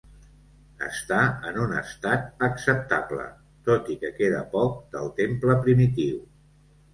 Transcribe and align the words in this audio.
Està 0.85 1.17
en 1.51 1.59
un 1.65 1.75
estat 1.81 2.45
acceptable, 2.47 3.27
tot 3.69 3.93
i 3.97 3.99
que 4.05 4.11
queda 4.23 4.41
poc 4.57 4.81
del 4.97 5.13
temple 5.21 5.59
primitiu. 5.69 6.19